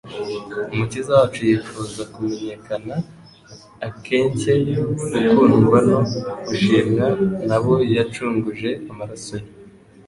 [0.71, 2.95] Umukiza wacu yifuza kumenyekana.
[3.87, 4.51] Akencye
[4.87, 5.99] gukundwa no
[6.47, 7.07] gushimwa
[7.47, 9.49] n'abo yacunguje amaraso ye.